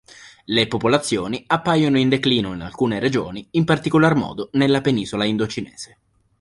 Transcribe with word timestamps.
Le 0.47 0.65
popolazioni 0.67 1.43
appaiono 1.45 1.99
in 1.99 2.09
declino 2.09 2.53
in 2.53 2.61
alcune 2.61 2.97
regioni, 2.99 3.45
in 3.51 3.65
particolar 3.65 4.15
modo 4.15 4.49
nella 4.53 4.81
penisola 4.81 5.25
indocinese. 5.25 5.97